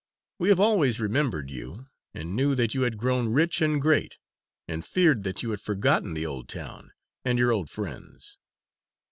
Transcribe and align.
We 0.39 0.49
have 0.49 0.59
always 0.59 0.99
remembered 0.99 1.51
you, 1.51 1.85
and 2.11 2.35
knew 2.35 2.55
that 2.55 2.73
you 2.73 2.81
had 2.81 2.97
grown 2.97 3.27
rich 3.27 3.61
and 3.61 3.79
great, 3.79 4.17
and 4.67 4.83
feared 4.83 5.23
that 5.25 5.43
you 5.43 5.51
had 5.51 5.61
forgotten 5.61 6.15
the 6.15 6.25
old 6.25 6.49
town 6.49 6.91
and 7.23 7.37
your 7.37 7.51
old 7.51 7.69
friends." 7.69 8.39